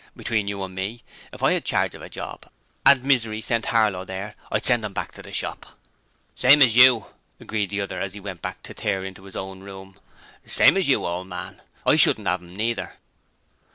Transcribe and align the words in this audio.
'Between 0.17 0.47
you 0.47 0.63
and 0.63 0.73
me, 0.73 1.03
if 1.31 1.43
I 1.43 1.53
had 1.53 1.63
charge 1.63 1.93
of 1.93 2.01
a 2.01 2.09
job, 2.09 2.49
and 2.87 3.03
Misery 3.03 3.39
sent 3.39 3.67
Harlow 3.67 4.03
there 4.03 4.33
I'd 4.51 4.65
send 4.65 4.83
'im 4.83 4.93
back 4.93 5.11
to 5.11 5.21
the 5.21 5.31
shop.' 5.31 5.77
'Same 6.33 6.63
as 6.63 6.75
you,' 6.75 7.05
agreed 7.39 7.69
the 7.69 7.81
other 7.81 8.01
as 8.01 8.15
he 8.15 8.19
went 8.19 8.41
back 8.41 8.63
to 8.63 8.73
tear 8.73 9.05
into 9.05 9.25
his 9.25 9.35
own 9.35 9.59
room. 9.59 9.99
'Same 10.43 10.75
as 10.75 10.87
you, 10.87 11.05
old 11.05 11.27
man: 11.27 11.61
I 11.85 11.97
shouldn't 11.97 12.27
'ave 12.27 12.43
'im 12.43 12.55
neither.' 12.55 12.93